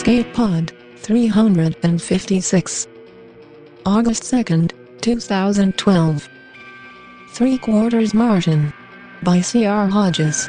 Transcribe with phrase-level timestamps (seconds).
[0.00, 2.88] Escape Pod 356.
[3.84, 4.72] August 2nd,
[5.02, 6.28] 2012.
[7.34, 8.72] Three Quarters Martian.
[9.22, 9.88] By C.R.
[9.88, 10.48] Hodges.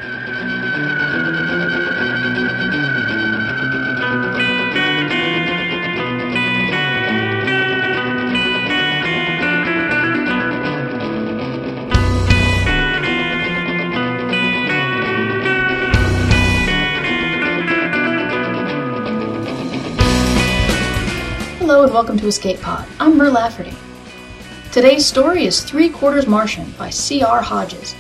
[21.92, 22.88] And welcome to Escape Pod.
[23.02, 23.74] I'm Mur Lafferty.
[24.72, 27.42] Today's story is Three Quarters Martian by C.R.
[27.42, 27.96] Hodges.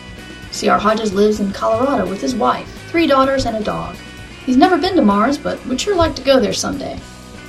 [0.51, 0.79] C.R.
[0.79, 3.97] Hodges lives in Colorado with his wife, three daughters, and a dog.
[4.45, 6.95] He's never been to Mars, but would sure like to go there someday.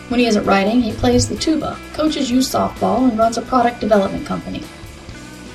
[0.08, 3.78] When he isn't writing, he plays the tuba, coaches youth softball, and runs a product
[3.78, 4.64] development company.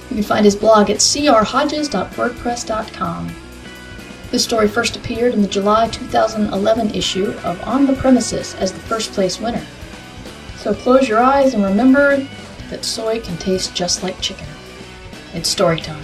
[0.09, 3.35] You can find his blog at crhodges.wordpress.com.
[4.31, 8.79] This story first appeared in the July 2011 issue of On the Premises as the
[8.79, 9.67] first place winner.
[10.57, 12.27] So close your eyes and remember
[12.69, 14.47] that soy can taste just like chicken.
[15.33, 16.03] It's story time.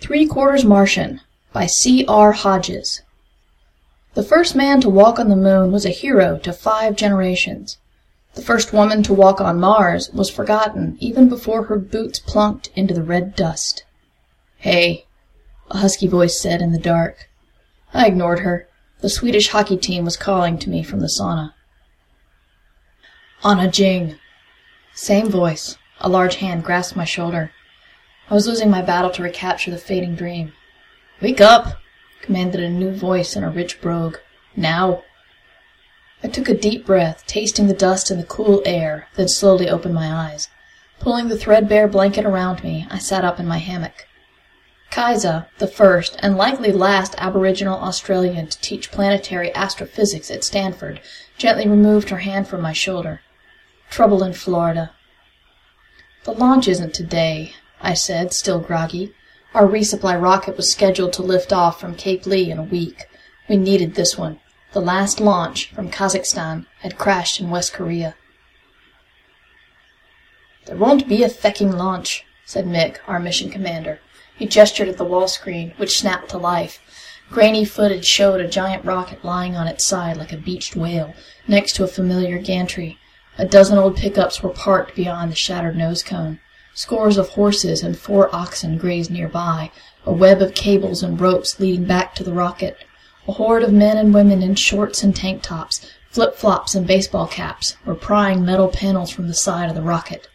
[0.00, 1.20] Three Quarters Martian
[1.52, 2.04] by C.
[2.06, 2.32] R.
[2.32, 3.02] Hodges.
[4.14, 7.78] The first man to walk on the moon was a hero to five generations.
[8.34, 12.92] The first woman to walk on Mars was forgotten even before her boots plunked into
[12.92, 13.84] the red dust.
[14.58, 15.06] Hey,
[15.70, 17.28] a husky voice said in the dark.
[17.94, 18.68] I ignored her.
[19.02, 21.54] The Swedish hockey team was calling to me from the sauna.
[23.44, 24.14] Anna Jing.
[24.94, 25.76] Same voice.
[26.00, 27.50] A large hand grasped my shoulder.
[28.30, 30.52] I was losing my battle to recapture the fading dream.
[31.20, 31.78] Wake up!
[32.20, 34.18] commanded a new voice in a rich brogue.
[34.54, 35.02] Now!
[36.22, 39.94] I took a deep breath, tasting the dust and the cool air, then slowly opened
[39.94, 40.48] my eyes.
[41.00, 44.06] Pulling the threadbare blanket around me, I sat up in my hammock.
[44.92, 51.00] Kaisa, the first and likely last Aboriginal Australian to teach planetary astrophysics at Stanford,
[51.38, 53.22] gently removed her hand from my shoulder.
[53.88, 54.92] Trouble in Florida.
[56.24, 59.14] The launch isn't today, I said, still groggy.
[59.54, 63.06] Our resupply rocket was scheduled to lift off from Cape Lee in a week.
[63.48, 64.40] We needed this one.
[64.72, 68.14] The last launch, from Kazakhstan, had crashed in West Korea.
[70.66, 74.00] There won't be a fecking launch, said Mick, our mission commander.
[74.42, 76.80] He gestured at the wall screen, which snapped to life.
[77.30, 81.14] Grainy footage showed a giant rocket lying on its side like a beached whale,
[81.46, 82.98] next to a familiar gantry.
[83.38, 86.40] A dozen old pickups were parked beyond the shattered nose cone.
[86.74, 89.70] Scores of horses and four oxen grazed nearby,
[90.04, 92.78] a web of cables and ropes leading back to the rocket.
[93.28, 97.76] A horde of men and women in shorts and tank tops, flip-flops and baseball caps,
[97.86, 100.26] were prying metal panels from the side of the rocket.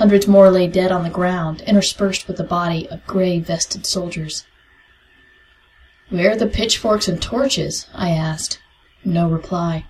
[0.00, 4.46] Hundreds more lay dead on the ground, interspersed with the body of gray vested soldiers.
[6.08, 7.86] Where are the pitchforks and torches?
[7.92, 8.62] I asked.
[9.04, 9.84] No reply.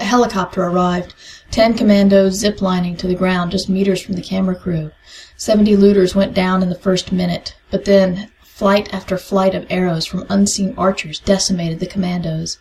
[0.00, 1.14] A helicopter arrived,
[1.52, 4.90] ten commandos ziplining to the ground just meters from the camera crew.
[5.36, 10.04] Seventy looters went down in the first minute, but then flight after flight of arrows
[10.04, 12.58] from unseen archers decimated the commandos.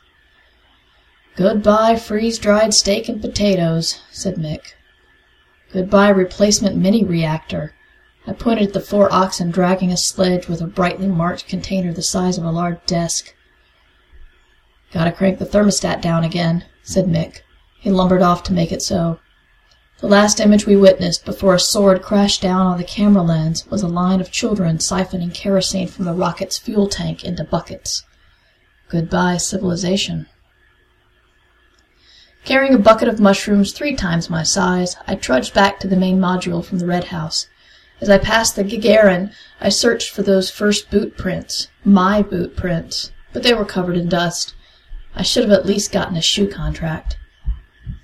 [1.36, 4.74] Goodbye freeze-dried steak and potatoes, said Mick.
[5.74, 7.74] Goodbye replacement mini reactor.
[8.26, 12.02] I pointed at the four oxen dragging a sledge with a brightly marked container the
[12.02, 13.34] size of a large desk.
[14.92, 17.42] Gotta crank the thermostat down again, said Mick.
[17.80, 19.20] He lumbered off to make it so.
[20.00, 23.82] The last image we witnessed before a sword crashed down on the camera lens was
[23.82, 28.04] a line of children siphoning kerosene from the rocket's fuel tank into buckets.
[28.90, 30.28] Goodbye, civilization.
[32.48, 36.18] Carrying a bucket of mushrooms three times my size, I trudged back to the main
[36.18, 37.50] module from the Red House.
[38.00, 43.12] As I passed the Gagarin, I searched for those first boot prints, my boot prints,
[43.34, 44.56] but they were covered in dust.
[45.14, 47.18] I should have at least gotten a shoe contract.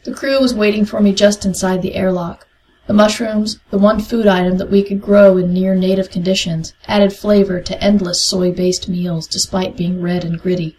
[0.03, 2.46] The crew was waiting for me just inside the airlock.
[2.86, 7.14] The mushrooms, the one food item that we could grow in near native conditions, added
[7.14, 10.76] flavor to endless soy-based meals despite being red and gritty.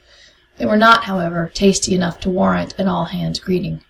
[0.56, 3.82] They were not, however, tasty enough to warrant an all-hands greeting.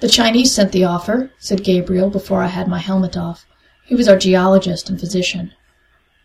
[0.00, 3.46] The Chinese sent the offer, said Gabriel before I had my helmet off.
[3.84, 5.52] He was our geologist and physician.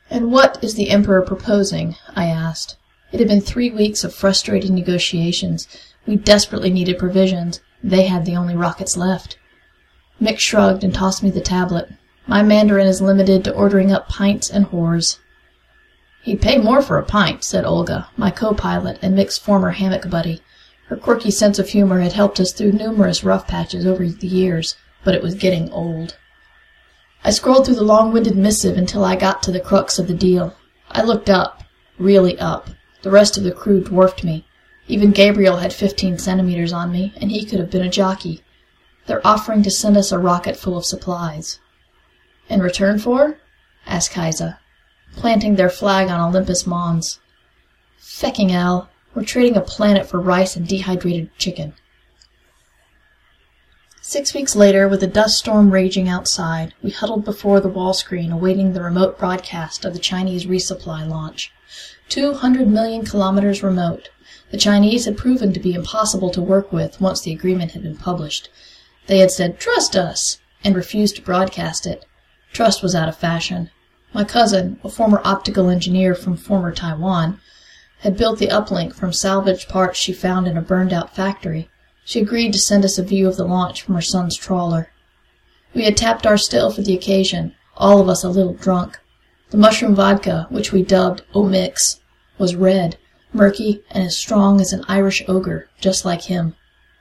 [0.09, 1.95] And what is the Emperor proposing?
[2.15, 2.77] I asked.
[3.11, 5.67] It had been three weeks of frustrating negotiations.
[6.05, 7.61] We desperately needed provisions.
[7.83, 9.37] They had the only rockets left.
[10.21, 11.89] Mick shrugged and tossed me the tablet.
[12.25, 15.19] My Mandarin is limited to ordering up pints and whores.
[16.27, 20.41] He'd pay more for a pint, said Olga, my co-pilot and Mick's former hammock buddy.
[20.87, 24.75] Her quirky sense of humor had helped us through numerous rough patches over the years,
[25.05, 26.17] but it was getting old.
[27.23, 30.53] I scrolled through the long-winded missive until I got to the crux of the deal.
[30.91, 31.63] I looked up.
[31.97, 32.71] Really up.
[33.03, 34.45] The rest of the crew dwarfed me.
[34.89, 38.43] Even Gabriel had 15 centimeters on me, and he could have been a jockey.
[39.05, 41.61] They're offering to send us a rocket full of supplies.
[42.49, 43.37] In return for?
[43.85, 44.59] asked Kaisa,
[45.17, 47.19] planting their flag on Olympus Mons.
[47.99, 48.89] Fecking hell.
[49.13, 51.73] We're trading a planet for rice and dehydrated chicken.
[54.01, 58.31] Six weeks later, with a dust storm raging outside, we huddled before the wall screen
[58.31, 61.51] awaiting the remote broadcast of the Chinese resupply launch.
[62.07, 64.09] Two hundred million kilometers remote.
[64.51, 67.97] The Chinese had proven to be impossible to work with once the agreement had been
[67.97, 68.49] published.
[69.07, 72.05] They had said, Trust us, and refused to broadcast it.
[72.53, 73.71] Trust was out of fashion.
[74.17, 77.39] My cousin, a former optical engineer from former Taiwan,
[77.99, 81.69] had built the uplink from salvaged parts she found in a burned out factory.
[82.03, 84.89] She agreed to send us a view of the launch from her son's trawler.
[85.75, 88.99] We had tapped our still for the occasion, all of us a little drunk.
[89.51, 91.99] The mushroom vodka, which we dubbed O-Mix,
[92.39, 92.97] was red,
[93.33, 96.55] murky, and as strong as an Irish ogre, just like him.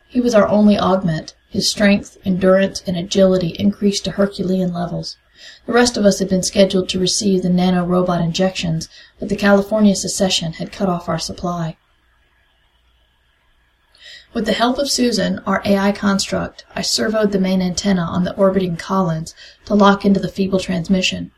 [0.07, 1.35] He was our only augment.
[1.49, 5.17] His strength, endurance, and agility increased to Herculean levels.
[5.67, 8.89] The rest of us had been scheduled to receive the nano-robot injections,
[9.19, 11.77] but the California secession had cut off our supply.
[14.33, 18.35] With the help of Susan, our AI construct, I servoed the main antenna on the
[18.35, 19.35] orbiting Collins
[19.65, 21.31] to lock into the feeble transmission.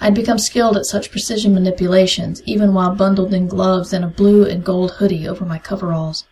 [0.00, 4.08] I had become skilled at such precision manipulations, even while bundled in gloves and a
[4.08, 6.24] blue and gold hoodie over my coveralls.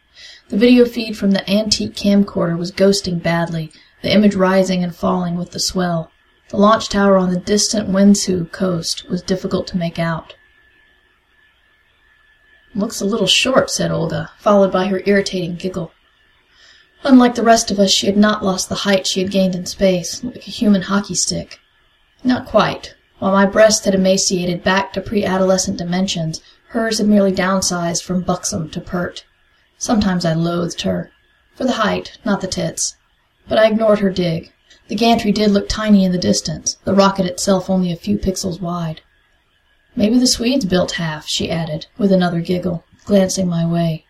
[0.49, 3.73] The video feed from the antique camcorder was ghosting badly,
[4.03, 6.11] the image rising and falling with the swell.
[6.55, 10.37] The launch tower on the distant Wenzhou coast was difficult to make out.
[12.77, 15.91] Looks a little short, said Olga, followed by her irritating giggle.
[17.03, 19.67] Unlike the rest of us, she had not lost the height she had gained in
[19.67, 21.59] space, like a human hockey stick.
[22.23, 22.95] Not quite.
[23.19, 28.71] While my breast had emaciated back to pre-adolescent dimensions, hers had merely downsized from buxom
[28.71, 29.25] to pert.
[29.77, 31.11] Sometimes I loathed her.
[31.57, 32.97] For the height, not the tits.
[33.49, 34.53] But I ignored her dig.
[34.89, 38.61] The gantry did look tiny in the distance, the rocket itself only a few pixels
[38.61, 39.01] wide.
[39.97, 44.05] Maybe the Swedes built half, she added, with another giggle, glancing my way.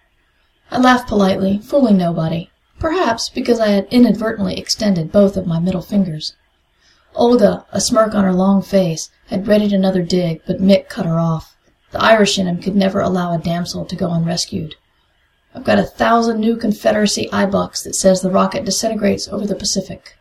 [0.72, 2.50] I laughed politely, fooling nobody.
[2.80, 6.34] Perhaps because I had inadvertently extended both of my middle fingers.
[7.14, 11.20] Olga, a smirk on her long face, had readied another dig, but Mick cut her
[11.20, 11.56] off.
[11.92, 14.74] The Irish in him could never allow a damsel to go unrescued.
[15.54, 20.16] I've got a thousand new Confederacy eyebucks that says the rocket disintegrates over the Pacific.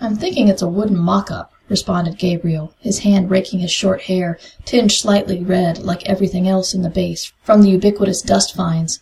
[0.00, 4.92] I'm thinking it's a wooden mock-up, responded Gabriel, his hand raking his short hair, tinged
[4.92, 9.00] slightly red like everything else in the base from the ubiquitous dust fines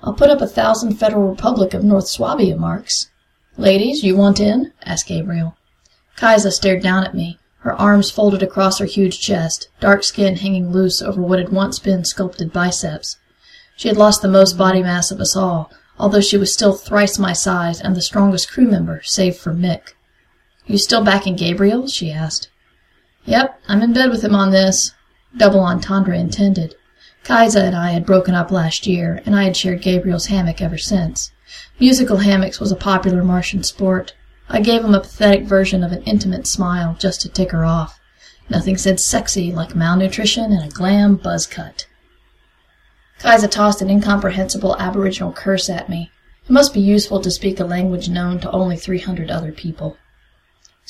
[0.00, 3.10] I'll put up a thousand Federal Republic of North Swabia marks.
[3.56, 4.72] Ladies, you want in?
[4.84, 5.56] asked Gabriel.
[6.16, 10.70] Kaisa stared down at me, her arms folded across her huge chest, dark skin hanging
[10.70, 13.16] loose over what had once been sculpted biceps.
[13.76, 17.18] She had lost the most body mass of us all, although she was still thrice
[17.18, 19.94] my size and the strongest crew member, save for Mick.
[20.68, 21.86] You still backing Gabriel?
[21.86, 22.50] she asked.
[23.24, 24.92] Yep, I'm in bed with him on this.
[25.34, 26.74] Double entendre intended.
[27.24, 30.76] Kaisa and I had broken up last year, and I had shared Gabriel's hammock ever
[30.76, 31.32] since.
[31.80, 34.14] Musical hammocks was a popular Martian sport.
[34.50, 37.98] I gave him a pathetic version of an intimate smile just to tick her off.
[38.50, 41.86] Nothing said sexy like malnutrition and a glam buzz cut.
[43.20, 46.10] Kaisa tossed an incomprehensible aboriginal curse at me.
[46.44, 49.96] It must be useful to speak a language known to only three hundred other people.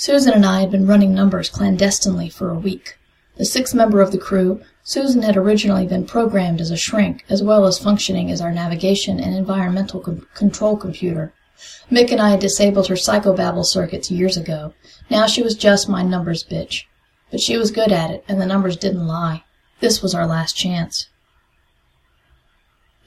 [0.00, 2.96] Susan and I had been running numbers clandestinely for a week.
[3.36, 7.42] The sixth member of the crew, Susan had originally been programmed as a shrink, as
[7.42, 11.32] well as functioning as our navigation and environmental com- control computer.
[11.90, 14.72] Mick and I had disabled her psychobabble circuits years ago.
[15.10, 16.84] Now she was just my numbers bitch.
[17.32, 19.42] But she was good at it, and the numbers didn't lie.
[19.80, 21.08] This was our last chance.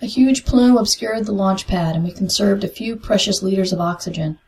[0.01, 3.79] A huge plume obscured the launch pad, and we conserved a few precious liters of
[3.79, 4.39] oxygen.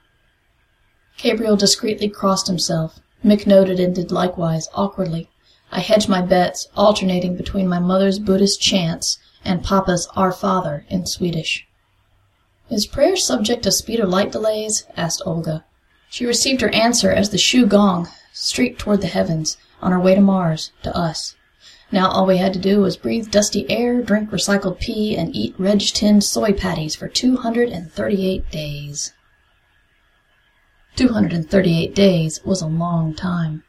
[1.17, 2.99] Gabriel discreetly crossed himself.
[3.23, 5.29] Mick noted and did likewise, awkwardly.
[5.71, 11.05] I hedged my bets, alternating between my mother's Buddhist chants and Papa's Our Father in
[11.05, 11.65] Swedish.
[12.69, 14.85] Is prayer subject to speed or light delays?
[14.97, 15.65] asked Olga.
[16.09, 20.21] She received her answer as the Shugong streaked toward the heavens, on her way to
[20.21, 21.35] Mars, to us.
[21.91, 25.53] Now all we had to do was breathe dusty air, drink recycled pee, and eat
[25.59, 29.13] reg-tinned soy patties for 238 days.
[30.95, 33.63] 238 days was a long time.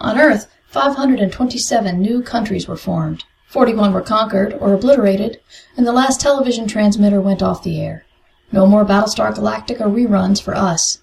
[0.00, 3.24] On Earth, 527 new countries were formed.
[3.48, 5.40] 41 were conquered or obliterated,
[5.76, 8.04] and the last television transmitter went off the air.
[8.52, 10.98] No more Battlestar Galactica reruns for us.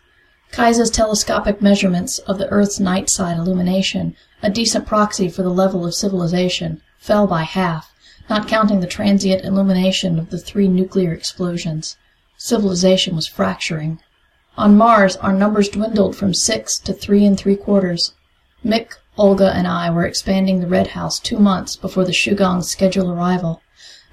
[0.52, 5.86] Kaisa's telescopic measurements of the Earth's night side illumination, a decent proxy for the level
[5.86, 7.94] of civilization, fell by half,
[8.30, 11.98] not counting the transient illumination of the three nuclear explosions.
[12.38, 14.00] Civilization was fracturing.
[14.58, 18.14] On Mars, our numbers dwindled from six to three and three quarters.
[18.66, 23.16] Mick, Olga, and I were expanding the Red House two months before the Shugong's scheduled
[23.16, 23.62] arrival.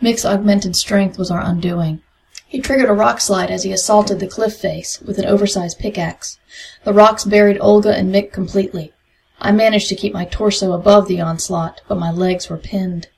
[0.02, 2.02] Mick's augmented strength was our undoing.
[2.46, 6.38] He triggered a rock slide as he assaulted the cliff face with an oversized pickaxe.
[6.84, 8.92] The rocks buried Olga and Mick completely.
[9.40, 13.08] I managed to keep my torso above the onslaught, but my legs were pinned.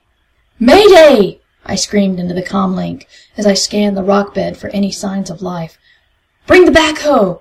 [0.60, 1.40] Mayday!
[1.64, 3.06] I screamed into the comlink
[3.36, 5.76] as I scanned the rock bed for any signs of life.
[6.46, 7.40] Bring the backhoe!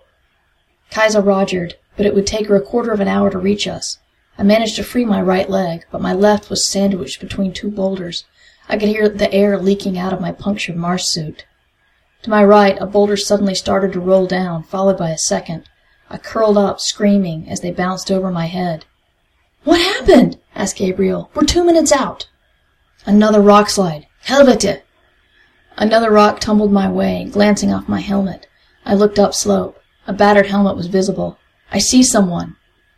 [0.89, 3.99] Kaisa rogered, but it would take her a quarter of an hour to reach us.
[4.37, 8.25] I managed to free my right leg, but my left was sandwiched between two boulders.
[8.67, 11.45] I could hear the air leaking out of my punctured Mars suit.
[12.23, 15.69] To my right, a boulder suddenly started to roll down, followed by a second.
[16.09, 18.85] I curled up, screaming, as they bounced over my head.
[19.63, 20.39] What happened?
[20.55, 21.29] asked Gabriel.
[21.35, 22.27] We're two minutes out.
[23.05, 24.07] Another rock slide.
[24.25, 24.81] Helvete!
[25.77, 28.47] Another rock tumbled my way, glancing off my helmet.
[28.85, 29.81] I looked upslope.
[30.07, 31.39] A battered helmet was visible.
[31.71, 32.55] I see someone.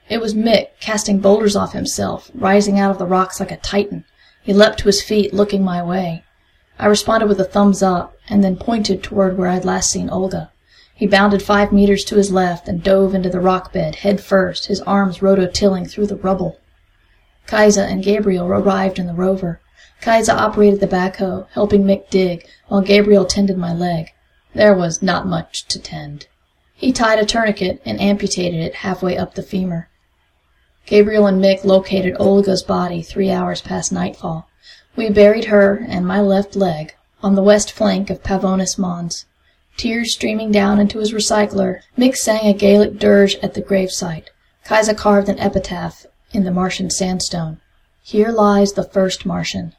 [0.10, 4.04] It was Mick, casting boulders off himself, rising out of the rocks like a titan.
[4.44, 6.26] He leapt to his feet, looking my way.
[6.78, 10.52] I responded with a thumbs up, and then pointed toward where I'd last seen Olga.
[10.94, 14.66] He bounded five meters to his left and dove into the rock bed, head first,
[14.66, 16.60] his arms rototilling through the rubble.
[17.46, 19.62] Kaisa and Gabriel arrived in the rover.
[20.02, 24.12] Kaisa operated the backhoe, helping Mick dig, while Gabriel tended my leg.
[24.54, 26.28] There was not much to tend.
[26.74, 29.90] He tied a tourniquet and amputated it halfway up the femur.
[30.86, 34.48] Gabriel and Mick located Olga's body three hours past nightfall.
[34.96, 39.26] We buried her and my left leg on the west flank of Pavonis Mons.
[39.76, 44.30] Tears streaming down into his recycler, Mick sang a Gaelic dirge at the gravesite.
[44.64, 47.60] Kaisa carved an epitaph in the Martian sandstone.
[48.02, 49.74] Here lies the first Martian.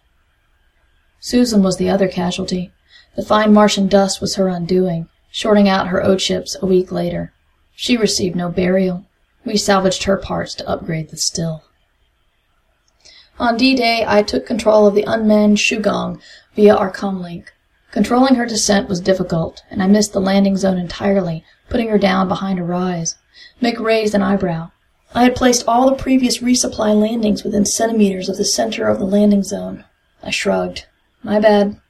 [1.21, 2.71] Susan was the other casualty.
[3.19, 7.33] The fine Martian dust was her undoing, shorting out her O-chips a week later.
[7.75, 9.07] She received no burial.
[9.45, 11.65] We salvaged her parts to upgrade the still.
[13.41, 16.21] On D-Day, I took control of the unmanned Shugong
[16.55, 17.47] via our comlink.
[17.91, 22.29] Controlling her descent was difficult, and I missed the landing zone entirely, putting her down
[22.29, 23.17] behind a rise.
[23.61, 24.71] Mick raised an eyebrow.
[25.13, 29.07] I had placed all the previous resupply landings within centimeters of the center of the
[29.07, 29.85] landing zone.
[30.23, 30.87] I shrugged.
[31.25, 31.81] My bad.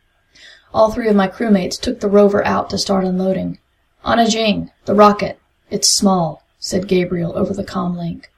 [0.74, 3.58] All three of my crewmates took the rover out to start unloading.
[4.04, 5.38] Anna Jing, the rocket.
[5.70, 8.30] It's small, said Gabriel over the com link.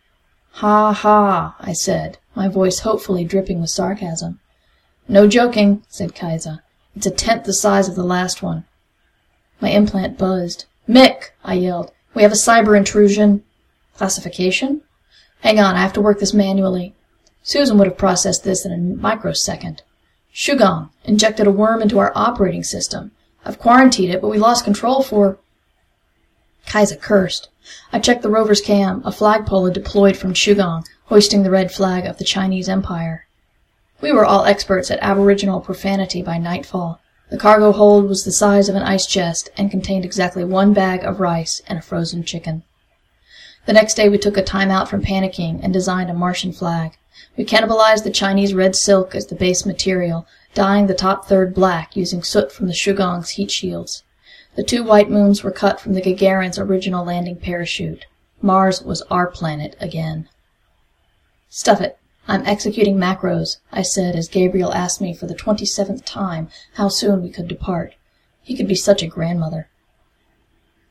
[0.54, 4.40] Ha ha, I said, my voice hopefully dripping with sarcasm.
[5.08, 6.62] No joking, said Kaisa.
[6.94, 8.64] It's a tenth the size of the last one.
[9.60, 10.66] My implant buzzed.
[10.88, 11.92] Mick, I yelled.
[12.14, 13.44] We have a cyber intrusion.
[13.96, 14.82] Classification?
[15.40, 16.94] Hang on, I have to work this manually.
[17.42, 19.82] Susan would have processed this in a microsecond.
[20.32, 23.10] Shugong injected a worm into our operating system.
[23.44, 25.38] I've quarantined it, but we lost control for.
[26.66, 27.48] Kaisa cursed.
[27.92, 29.02] I checked the rover's cam.
[29.04, 33.26] A flagpole had deployed from Shugong, hoisting the red flag of the Chinese Empire.
[34.00, 37.00] We were all experts at aboriginal profanity by nightfall.
[37.30, 41.04] The cargo hold was the size of an ice chest and contained exactly one bag
[41.04, 42.62] of rice and a frozen chicken.
[43.66, 46.96] The next day we took a time out from panicking and designed a Martian flag.
[47.36, 51.96] We cannibalized the Chinese red silk as the base material, dyeing the top third black
[51.96, 54.02] using soot from the Shugong's heat shields.
[54.56, 58.06] The two white moons were cut from the Gagarin's original landing parachute.
[58.42, 60.28] Mars was our planet again.
[61.48, 61.98] Stuff it.
[62.26, 66.88] I'm executing macros, I said as Gabriel asked me for the twenty seventh time how
[66.88, 67.94] soon we could depart.
[68.42, 69.68] He could be such a grandmother.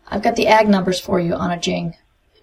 [0.07, 1.95] I've got the ag numbers for you, Anna Jing.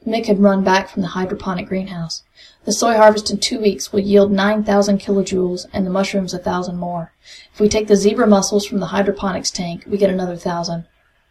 [0.07, 2.23] Mick had run back from the hydroponic greenhouse.
[2.67, 6.79] The soy harvest in two weeks will yield 9,000 kilojoules and the mushrooms a thousand
[6.79, 7.13] more.
[7.55, 10.85] If we take the zebra mussels from the hydroponics tank, we get another thousand.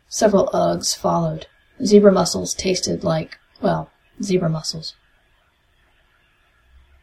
[0.08, 1.48] Several ughs followed.
[1.84, 3.92] Zebra mussels tasted like, well,
[4.24, 4.96] zebra mussels.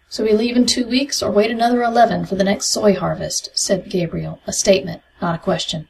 [0.09, 3.51] So we leave in two weeks or wait another eleven for the next soy harvest,
[3.53, 5.89] said Gabriel, a statement, not a question.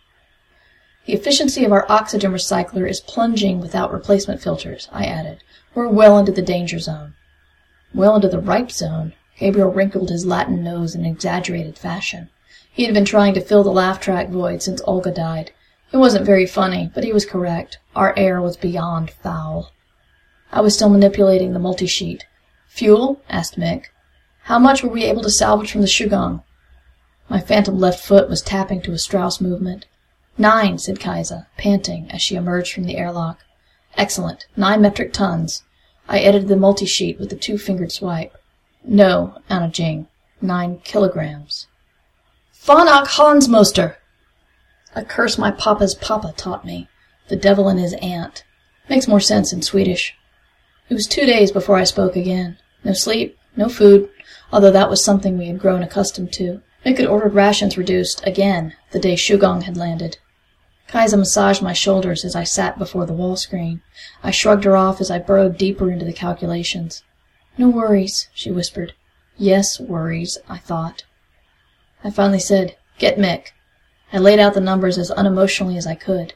[1.06, 5.44] The efficiency of our oxygen recycler is plunging without replacement filters, I added.
[5.76, 7.14] We're well into the danger zone.
[7.94, 9.12] Well into the ripe zone.
[9.38, 12.30] Gabriel wrinkled his Latin nose in exaggerated fashion.
[12.72, 15.50] He had been trying to fill the laugh track void since Olga died.
[15.92, 17.78] It wasn't very funny, but he was correct.
[17.94, 19.72] Our air was beyond foul.
[20.50, 22.25] I was still manipulating the multi-sheet.
[22.68, 23.20] Fuel?
[23.28, 23.87] asked Mick.
[24.44, 26.42] How much were we able to salvage from the Shugong?
[27.28, 29.87] My phantom left foot was tapping to a Strauss movement.
[30.38, 33.40] Nine, said Kaisa, panting, as she emerged from the airlock.
[33.96, 34.46] Excellent.
[34.56, 35.62] Nine metric tons.
[36.09, 38.37] I edited the multi-sheet with a two-fingered swipe.
[38.85, 40.09] No, Anna Jing.
[40.40, 41.68] Nine kilograms.
[42.52, 43.97] Fanach Hansmoster!
[44.94, 46.88] A curse my papa's papa taught me.
[47.28, 48.44] The devil and his aunt.
[48.88, 50.14] Makes more sense in Swedish.
[50.88, 52.59] It was two days before I spoke again.
[52.85, 54.11] No sleep, no food,
[54.52, 56.61] although that was something we had grown accustomed to.
[56.85, 60.18] Mick had ordered rations reduced, again, the day Shugong had landed.
[60.88, 63.82] Kaisa massaged my shoulders as I sat before the wall screen.
[64.22, 67.02] I shrugged her off as I burrowed deeper into the calculations.
[67.56, 68.92] No worries, she whispered.
[69.36, 71.04] Yes, worries, I thought.
[72.04, 73.52] I finally said, Get Mick.
[74.12, 76.34] I laid out the numbers as unemotionally as I could.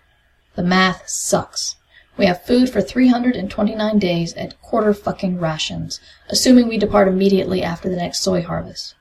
[0.54, 1.76] The math sucks.
[2.16, 6.00] We have food for 329 days at quarter fucking rations,
[6.30, 8.94] assuming we depart immediately after the next soy harvest.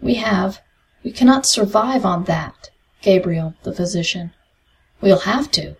[0.00, 0.60] We have.
[1.02, 2.70] We cannot survive on that.
[3.02, 4.32] Gabriel, the physician.
[5.00, 5.76] We'll have to.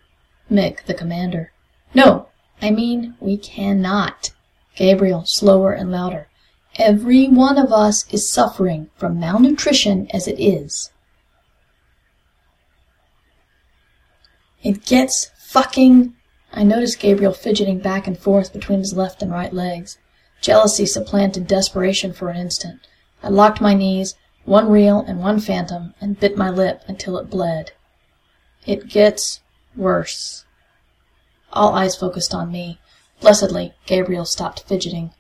[0.51, 1.53] Mick, the commander.
[1.95, 2.29] No,
[2.63, 4.31] I mean we cannot.
[4.77, 6.29] Gabriel, slower and louder.
[6.77, 10.93] Every one of us is suffering from malnutrition as it is.
[14.63, 16.15] It gets fucking.
[16.53, 19.99] I noticed Gabriel fidgeting back and forth between his left and right legs.
[20.41, 22.87] Jealousy supplanted desperation for an instant.
[23.23, 24.15] I locked my knees,
[24.49, 27.73] one real and one phantom, and bit my lip until it bled.
[28.65, 29.41] It gets
[29.77, 30.47] worse.
[31.53, 32.81] All eyes focused on me.
[33.21, 35.13] Blessedly, Gabriel stopped fidgeting.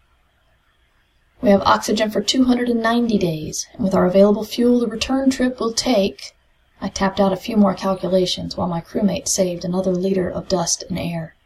[1.43, 5.75] We have oxygen for 290 days, and with our available fuel, the return trip will
[5.75, 6.35] take.
[6.81, 10.85] I tapped out a few more calculations while my crewmate saved another liter of dust
[10.89, 11.37] and air.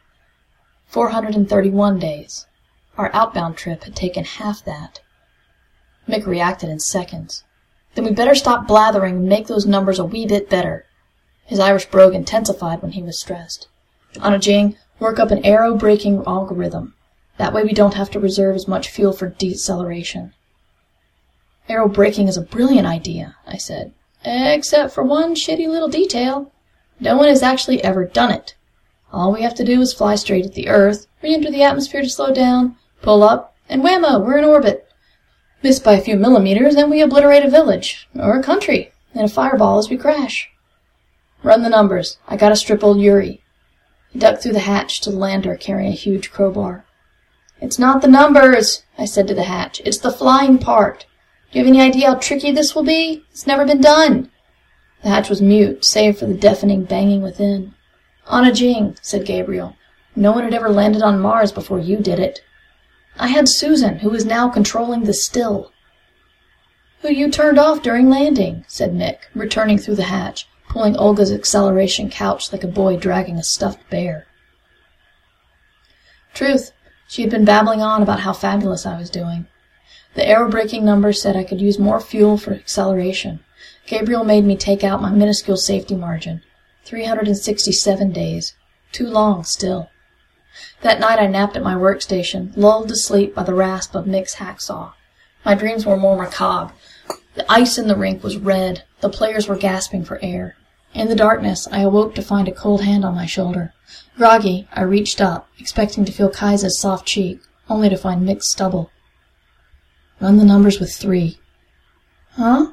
[0.87, 2.47] 431 days.
[2.97, 5.01] Our outbound trip had taken half that.
[6.09, 7.43] Mick reacted in seconds.
[7.95, 10.87] Then we better stop blathering and make those numbers a wee bit better.
[11.45, 13.69] His Irish brogue intensified when he was stressed.
[14.23, 16.95] Anna Jing, work up an aero braking algorithm.
[17.39, 20.33] That way we don't have to reserve as much fuel for deceleration.
[21.69, 23.93] Aero braking is a brilliant idea, I said.
[24.25, 26.53] Except for one shitty little detail.
[27.01, 28.55] No one has actually ever done it.
[29.13, 32.09] All we have to do is fly straight at the Earth, re-enter the atmosphere to
[32.09, 34.89] slow down, pull up, and whammo, we're in orbit.
[35.63, 39.29] Miss by a few millimeters, and we obliterate a village, or a country, in a
[39.29, 40.51] fireball as we crash.
[41.45, 42.19] Run the numbers.
[42.27, 43.41] I gotta strip old Yuri.
[44.11, 46.85] He ducked through the hatch to the lander carrying a huge crowbar.
[47.61, 49.81] It's not the numbers, I said to the hatch.
[49.85, 51.07] It's the flying part.
[51.53, 53.25] Do you have any idea how tricky this will be?
[53.31, 54.31] It's never been done.
[55.03, 57.75] The hatch was mute, save for the deafening banging within.
[58.31, 59.77] Anna Jing, said Gabriel.
[60.17, 62.41] No one had ever landed on Mars before you did it.
[63.19, 65.73] I had Susan, who is now controlling the still.
[67.01, 72.09] Who you turned off during landing, said Mick, returning through the hatch, pulling Olga's acceleration
[72.09, 74.27] couch like a boy dragging a stuffed bear.
[76.33, 76.73] Truth,
[77.09, 79.47] she had been babbling on about how fabulous I was doing.
[80.15, 83.41] The aero braking numbers said I could use more fuel for acceleration.
[83.87, 86.43] Gabriel made me take out my minuscule safety margin.
[86.85, 88.55] 367 days.
[88.93, 89.91] Too long, still.
[90.83, 94.37] That night I napped at my workstation, lulled to sleep by the rasp of Mick's
[94.37, 94.93] hacksaw.
[95.45, 96.73] My dreams were more macabre.
[97.35, 98.85] The ice in the rink was red.
[99.01, 100.57] The players were gasping for air.
[100.95, 103.73] In the darkness, I awoke to find a cold hand on my shoulder.
[104.17, 108.91] Groggy, I reached up, expecting to feel Kaisa's soft cheek, only to find Mick's stubble.
[110.21, 111.39] Run the numbers with three.
[112.35, 112.73] Huh?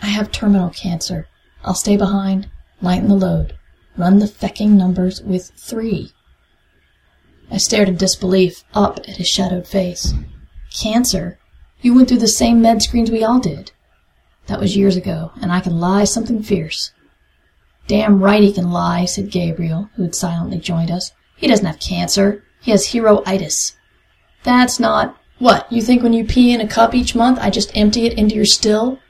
[0.00, 1.28] I have terminal cancer.
[1.64, 2.48] I'll stay behind,
[2.80, 3.58] lighten the load.
[3.96, 6.12] Run the fecking numbers with three.
[7.50, 10.14] I stared in disbelief up at his shadowed face.
[10.70, 11.38] Cancer?
[11.82, 13.72] You went through the same med screens we all did.
[14.46, 16.92] That was years ago, and I can lie something fierce.
[17.86, 21.12] Damn right he can lie, said Gabriel, who had silently joined us.
[21.36, 22.42] He doesn't have cancer.
[22.60, 23.74] He has heroitis.
[24.42, 25.16] That's not...
[25.38, 28.16] What, you think when you pee in a cup each month, I just empty it
[28.16, 29.00] into your still?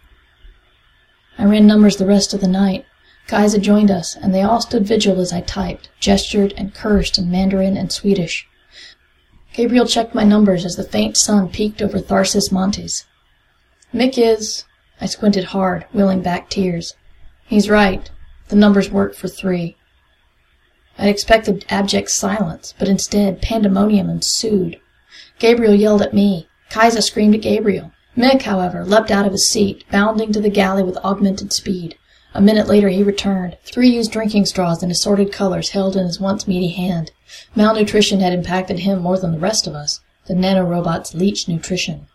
[1.39, 2.87] I ran numbers the rest of the night.
[3.27, 7.31] Kaisa joined us, and they all stood vigil as I typed, gestured, and cursed in
[7.31, 8.47] Mandarin and Swedish.
[9.55, 13.07] Gabriel checked my numbers as the faint sun peeked over Tharsis Montes.
[13.95, 14.65] Mick is...
[15.01, 16.95] I squinted hard, willing back tears.
[17.47, 18.11] He's right.
[18.49, 19.77] The numbers work for three.
[20.99, 24.81] I'd expected abject silence, but instead pandemonium ensued.
[25.39, 26.49] Gabriel yelled at me.
[26.71, 27.93] Kaisa screamed at Gabriel.
[28.17, 31.97] Mick, however, leapt out of his seat, bounding to the galley with augmented speed.
[32.37, 36.19] A minute later he returned, three used drinking straws in assorted colors held in his
[36.19, 37.13] once meaty hand.
[37.55, 40.01] Malnutrition had impacted him more than the rest of us.
[40.27, 42.09] The nanorobot's leech nutrition.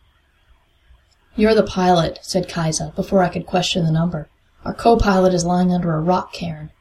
[1.38, 4.28] You're the pilot, said Kaisa, before I could question the number.
[4.66, 6.72] Our co-pilot is lying under a rock cairn.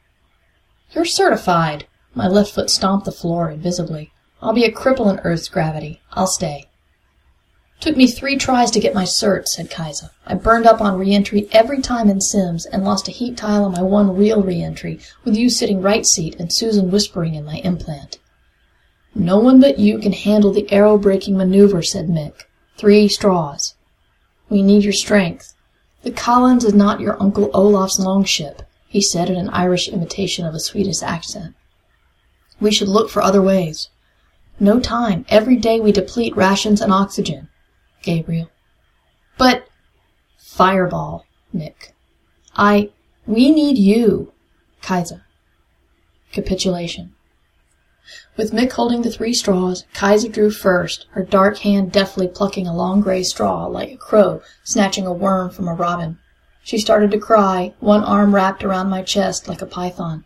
[0.90, 1.86] You're certified.
[2.14, 4.10] My left foot stomped the floor invisibly.
[4.42, 6.00] I'll be a cripple in Earth's gravity.
[6.12, 6.67] I'll stay.
[7.80, 10.10] Took me three tries to get my cert, said Kaisa.
[10.26, 13.72] I burned up on re-entry every time in Sims and lost a heat tile on
[13.72, 18.18] my one real re-entry, with you sitting right seat and Susan whispering in my implant.
[19.14, 22.42] No one but you can handle the aero-braking maneuver, said Mick.
[22.76, 23.74] Three straws.
[24.48, 25.54] We need your strength.
[26.02, 30.54] The Collins is not your Uncle Olaf's longship, he said in an Irish imitation of
[30.54, 31.54] a Swedish accent.
[32.60, 33.88] We should look for other ways.
[34.58, 35.24] No time.
[35.28, 37.48] Every day we deplete rations and oxygen.
[38.02, 38.50] Gabriel.
[39.36, 39.68] But
[40.36, 41.92] Fireball, Mick.
[42.56, 42.90] I
[43.26, 44.32] we need you.
[44.80, 45.22] Kaisa.
[46.32, 47.14] Capitulation.
[48.38, 52.74] With Mick holding the three straws, Kaisa drew first, her dark hand deftly plucking a
[52.74, 56.18] long gray straw, like a crow snatching a worm from a robin.
[56.62, 60.24] She started to cry, one arm wrapped around my chest like a python.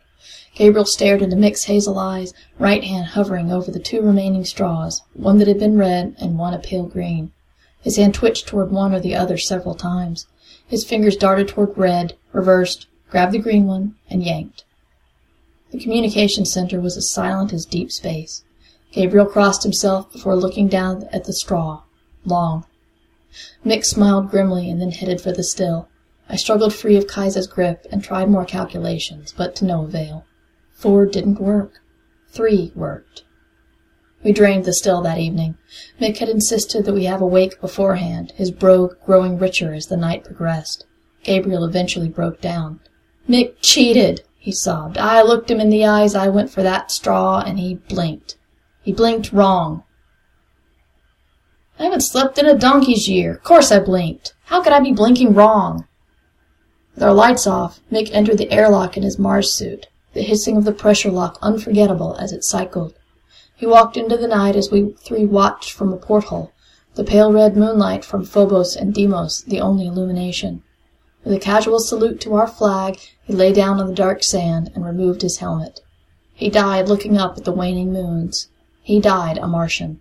[0.54, 5.38] Gabriel stared into Mick's hazel eyes, right hand hovering over the two remaining straws, one
[5.38, 7.32] that had been red and one a pale green.
[7.82, 10.26] His hand twitched toward one or the other several times.
[10.66, 14.64] His fingers darted toward red, reversed, grabbed the green one, and yanked.
[15.70, 18.44] The communication center was as silent as deep space.
[18.92, 21.82] Gabriel crossed himself before looking down at the straw.
[22.24, 22.66] Long.
[23.64, 25.88] Mick smiled grimly and then headed for the still.
[26.28, 30.24] I struggled free of Kaisa's grip and tried more calculations, but to no avail.
[30.72, 31.80] Four didn't work.
[32.28, 33.24] Three worked.
[34.22, 35.56] We drained the still that evening.
[36.00, 39.96] Mick had insisted that we have a wake beforehand, his brogue growing richer as the
[39.96, 40.86] night progressed.
[41.24, 42.80] Gabriel eventually broke down.
[43.28, 44.96] Mick cheated, he sobbed.
[44.96, 48.36] I looked him in the eyes, I went for that straw, and he blinked.
[48.82, 49.82] He blinked wrong.
[51.78, 53.40] I haven't slept in a donkey's year.
[53.42, 54.34] Course I blinked.
[54.44, 55.86] How could I be blinking wrong?
[56.94, 60.64] With our lights off, Mick entered the airlock in his Mars suit, the hissing of
[60.64, 62.94] the pressure lock unforgettable as it cycled.
[63.62, 66.50] He walked into the night as we three watched from a porthole,
[66.96, 70.64] the pale red moonlight from Phobos and Deimos the only illumination.
[71.22, 74.84] With a casual salute to our flag, he lay down on the dark sand and
[74.84, 75.78] removed his helmet.
[76.34, 78.48] He died looking up at the waning moons.
[78.82, 80.00] He died a Martian.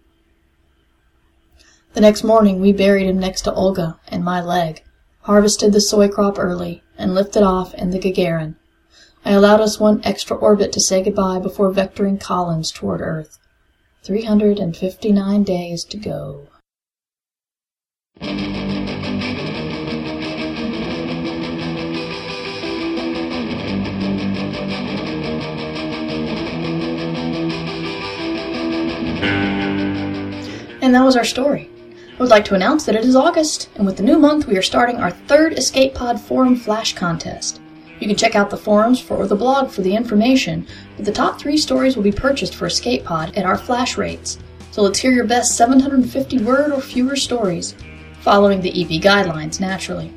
[1.93, 4.81] The next morning we buried him next to Olga and my leg,
[5.25, 8.55] harvested the soy crop early, and lifted off in the Gagarin.
[9.23, 13.37] I allowed us one extra orbit to say goodbye before vectoring Collins toward Earth.
[14.03, 16.47] 359 days to go.
[30.81, 31.69] And that was our story.
[32.13, 34.57] I would like to announce that it is August, and with the new month, we
[34.57, 37.60] are starting our third Escape Pod Forum Flash Contest.
[38.01, 40.65] You can check out the forums for, or the blog for the information,
[40.97, 44.39] but the top three stories will be purchased for Escape Pod at our flash rates.
[44.71, 47.75] So let's hear your best 750 word or fewer stories,
[48.21, 50.11] following the EP guidelines, naturally.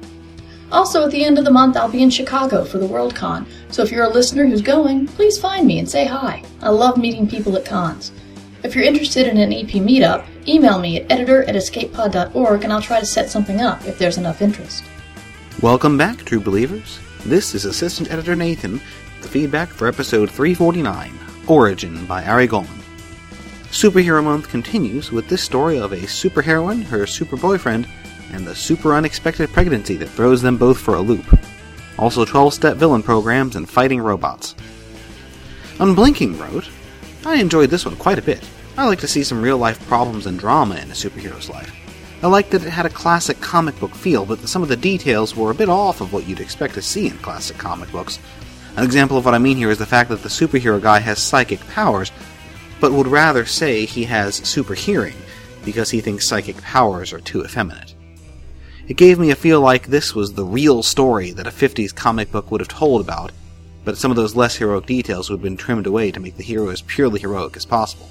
[0.72, 3.82] Also, at the end of the month, I'll be in Chicago for the Worldcon, so
[3.82, 6.42] if you're a listener who's going, please find me and say hi.
[6.62, 8.12] I love meeting people at cons.
[8.62, 12.80] If you're interested in an EP meetup, email me at editor at escapepod.org and I'll
[12.80, 14.84] try to set something up if there's enough interest.
[15.60, 16.98] Welcome back, true believers.
[17.26, 18.82] This is Assistant Editor Nathan,
[19.22, 22.78] the feedback for episode 349, Origin by Ari Goldman.
[23.70, 27.88] Superhero Month continues with this story of a superheroine, her super boyfriend,
[28.30, 31.24] and the super unexpected pregnancy that throws them both for a loop.
[31.98, 34.54] Also 12 step villain programs and fighting robots.
[35.80, 36.68] Unblinking wrote,
[37.24, 38.46] I enjoyed this one quite a bit.
[38.76, 41.74] I like to see some real life problems and drama in a superhero's life.
[42.24, 45.36] I liked that it had a classic comic book feel, but some of the details
[45.36, 48.18] were a bit off of what you'd expect to see in classic comic books.
[48.78, 51.18] An example of what I mean here is the fact that the superhero guy has
[51.18, 52.10] psychic powers,
[52.80, 55.12] but would rather say he has super hearing
[55.66, 57.94] because he thinks psychic powers are too effeminate.
[58.88, 62.32] It gave me a feel like this was the real story that a 50s comic
[62.32, 63.32] book would have told about,
[63.84, 66.42] but some of those less heroic details would have been trimmed away to make the
[66.42, 68.08] hero as purely heroic as possible.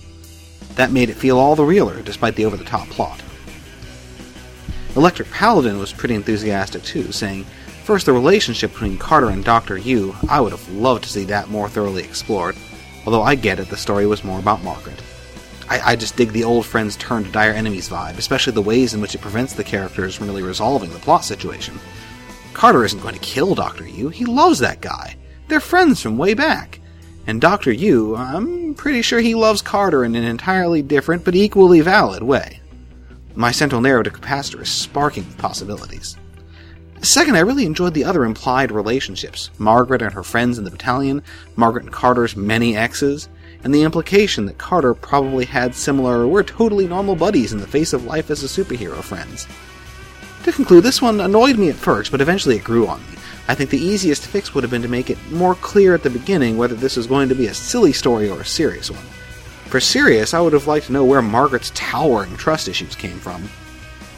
[0.75, 3.19] That made it feel all the realer, despite the over the top plot.
[4.95, 7.45] Electric Paladin was pretty enthusiastic too, saying,
[7.83, 9.77] First, the relationship between Carter and Dr.
[9.77, 12.55] Yu, I would have loved to see that more thoroughly explored,
[13.05, 15.01] although I get it, the story was more about Margaret.
[15.69, 19.01] I, I just dig the old friends turned dire enemies vibe, especially the ways in
[19.01, 21.79] which it prevents the characters from really resolving the plot situation.
[22.53, 23.87] Carter isn't going to kill Dr.
[23.87, 25.17] Yu, he loves that guy.
[25.47, 26.79] They're friends from way back.
[27.25, 27.71] And Dr.
[27.71, 32.59] Yu, I'm pretty sure he loves Carter in an entirely different but equally valid way.
[33.35, 36.17] My central narrative capacitor is sparking with possibilities.
[37.01, 41.23] Second, I really enjoyed the other implied relationships Margaret and her friends in the battalion,
[41.55, 43.27] Margaret and Carter's many exes.
[43.63, 47.93] and the implication that Carter probably had similar, we're totally normal buddies in the face
[47.93, 49.47] of life as a superhero friends.
[50.43, 53.17] To conclude, this one annoyed me at first, but eventually it grew on me.
[53.47, 56.09] I think the easiest fix would have been to make it more clear at the
[56.09, 59.03] beginning whether this was going to be a silly story or a serious one.
[59.73, 63.41] For serious, I would have liked to know where Margaret's towering trust issues came from.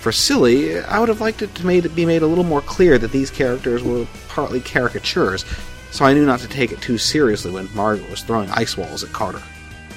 [0.02, 2.98] For silly, I would have liked it to made, be made a little more clear
[2.98, 5.46] that these characters were partly caricatures,
[5.92, 9.02] so I knew not to take it too seriously when Margaret was throwing ice walls
[9.02, 9.42] at Carter.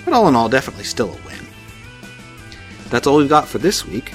[0.05, 1.45] But all in all, definitely still a win.
[2.89, 4.13] That's all we've got for this week.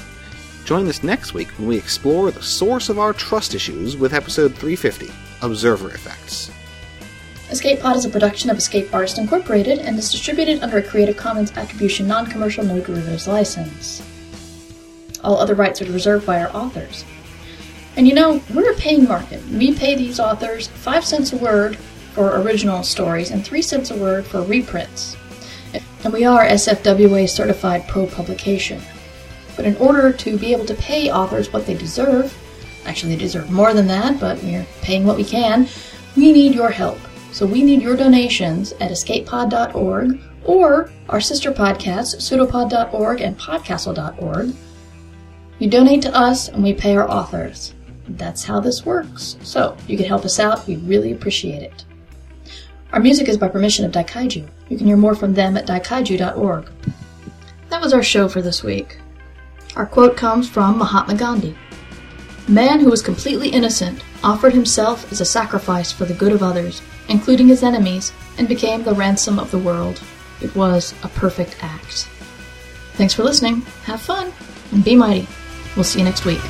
[0.64, 4.56] Join us next week when we explore the source of our trust issues with episode
[4.56, 6.52] 350 Observer Effects.
[7.54, 11.16] Escape Pod is a production of Escape Artist Incorporated and is distributed under a Creative
[11.16, 14.02] Commons Attribution Non Commercial No Derivatives license.
[15.24, 17.06] All other rights are reserved by our authors.
[17.96, 19.46] And you know, we're a paying market.
[19.46, 21.78] We pay these authors 5 cents a word
[22.16, 25.16] for original stories and 3 cents a word for reprints.
[26.04, 28.82] And we are SFWA certified pro publication.
[29.56, 32.36] But in order to be able to pay authors what they deserve,
[32.88, 35.68] actually, they deserve more than that, but we're paying what we can,
[36.16, 36.98] we need your help.
[37.34, 44.54] So we need your donations at escapepod.org or our sister podcasts, pseudopod.org and podcastle.org.
[45.58, 47.74] You donate to us and we pay our authors.
[48.08, 49.38] That's how this works.
[49.42, 51.86] So, you can help us out, we really appreciate it.
[52.92, 54.48] Our music is by permission of Daikaiju.
[54.70, 56.70] You can hear more from them at daikaiju.org.
[57.70, 59.00] That was our show for this week.
[59.76, 61.58] Our quote comes from Mahatma Gandhi.
[62.48, 66.82] Man who was completely innocent offered himself as a sacrifice for the good of others,
[67.10, 70.02] including his enemies, and became the ransom of the world.
[70.42, 72.08] It was a perfect act.
[72.94, 73.62] Thanks for listening.
[73.86, 74.32] Have fun
[74.72, 75.28] and be mighty.
[75.76, 76.42] We'll see you next week.